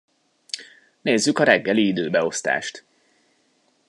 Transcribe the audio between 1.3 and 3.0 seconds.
a reggeli időbeosztást!